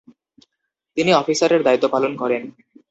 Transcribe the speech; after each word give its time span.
তিনি 0.97 1.11
অফিসারের 1.13 1.61
দায়িত্ব 1.63 1.85
পালন 1.87 2.11
করেন। 2.15 2.43